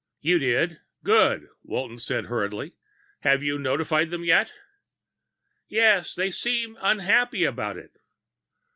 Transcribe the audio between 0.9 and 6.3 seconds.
Good," Walton said hurriedly. "Have you notified them yet?" "Yes.